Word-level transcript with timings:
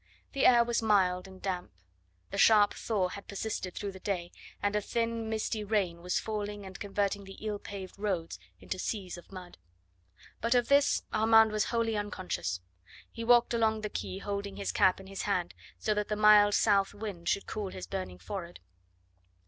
The 0.33 0.47
air 0.47 0.63
was 0.63 0.81
mild 0.81 1.27
and 1.27 1.39
damp. 1.39 1.69
The 2.31 2.39
sharp 2.39 2.73
thaw 2.73 3.09
had 3.09 3.27
persisted 3.27 3.75
through 3.75 3.91
the 3.91 3.99
day, 3.99 4.31
and 4.59 4.75
a 4.75 4.81
thin, 4.81 5.29
misty 5.29 5.63
rain 5.63 6.01
was 6.01 6.17
falling 6.19 6.65
and 6.65 6.79
converting 6.79 7.23
the 7.25 7.33
ill 7.39 7.59
paved 7.59 7.99
roads 7.99 8.39
into 8.59 8.79
seas 8.79 9.15
of 9.15 9.31
mud. 9.31 9.59
But 10.41 10.55
of 10.55 10.69
this 10.69 11.03
Armand 11.13 11.51
was 11.51 11.65
wholly 11.65 11.95
unconscious. 11.95 12.61
He 13.11 13.23
walked 13.23 13.53
along 13.53 13.81
the 13.81 13.89
quay 13.91 14.17
holding 14.17 14.55
his 14.55 14.71
cap 14.71 14.99
in 14.99 15.05
his 15.05 15.21
hand, 15.21 15.53
so 15.77 15.93
that 15.93 16.07
the 16.07 16.15
mild 16.15 16.55
south 16.55 16.95
wind 16.95 17.29
should 17.29 17.45
cool 17.45 17.69
his 17.69 17.85
burning 17.85 18.17
forehead. 18.17 18.59